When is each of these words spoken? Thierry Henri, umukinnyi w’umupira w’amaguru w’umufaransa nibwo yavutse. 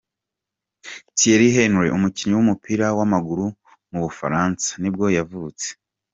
Thierry 1.17 1.47
Henri, 1.57 1.87
umukinnyi 1.97 2.33
w’umupira 2.35 2.85
w’amaguru 2.97 3.45
w’umufaransa 3.91 4.69
nibwo 4.81 5.05
yavutse. 5.17 5.67